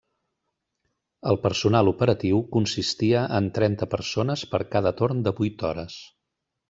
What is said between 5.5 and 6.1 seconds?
hores.